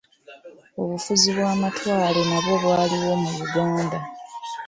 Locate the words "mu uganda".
3.21-3.97